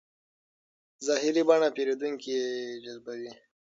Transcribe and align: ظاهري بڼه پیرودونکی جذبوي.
ظاهري 1.07 1.41
بڼه 1.49 1.67
پیرودونکی 1.75 2.35
جذبوي. 2.83 3.31